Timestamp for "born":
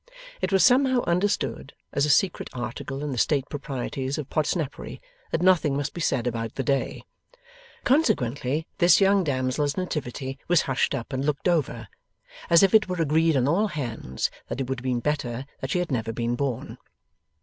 16.35-16.79